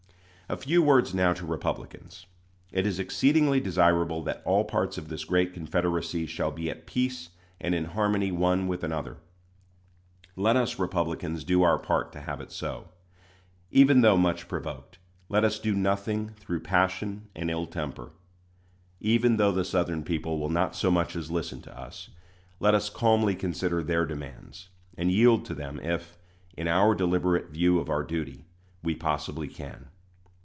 A 0.49 0.57
few 0.57 0.83
words 0.83 1.13
now 1.13 1.31
to 1.35 1.45
Republicans. 1.45 2.25
It 2.73 2.85
is 2.85 2.99
exceedingly 2.99 3.61
desirable 3.61 4.21
that 4.23 4.41
all 4.43 4.65
parts 4.65 4.97
of 4.97 5.07
this 5.07 5.23
great 5.23 5.53
Confederacy 5.53 6.25
shall 6.25 6.51
be 6.51 6.69
at 6.69 6.85
peace 6.85 7.29
and 7.61 7.73
in 7.73 7.85
harmony 7.85 8.33
one 8.33 8.67
with 8.67 8.83
another. 8.83 9.15
Let 10.35 10.57
us 10.57 10.77
Republicans 10.77 11.45
do 11.45 11.63
our 11.63 11.79
part 11.79 12.11
to 12.11 12.19
have 12.19 12.41
it 12.41 12.51
so. 12.51 12.89
Even 13.71 14.01
though 14.01 14.17
much 14.17 14.49
provoked, 14.49 14.97
let 15.29 15.45
us 15.45 15.57
do 15.57 15.73
nothing 15.73 16.31
through 16.35 16.59
passion 16.59 17.29
and 17.33 17.49
ill 17.49 17.65
temper. 17.65 18.11
Even 18.99 19.37
though 19.37 19.53
the 19.53 19.63
Southern 19.63 20.03
people 20.03 20.37
will 20.37 20.49
not 20.49 20.75
so 20.75 20.91
much 20.91 21.15
as 21.15 21.31
listen 21.31 21.61
to 21.61 21.79
us, 21.79 22.09
let 22.59 22.75
us 22.75 22.89
calmly 22.89 23.35
consider 23.35 23.81
their 23.81 24.05
demands, 24.05 24.67
and 24.97 25.13
yield 25.13 25.45
to 25.45 25.53
them 25.55 25.79
if, 25.79 26.17
in 26.57 26.67
our 26.67 26.93
deliberate 26.93 27.51
view 27.51 27.79
of 27.79 27.89
our 27.89 28.03
duty, 28.03 28.43
we 28.83 28.93
possibly 28.93 29.47
can. 29.47 29.87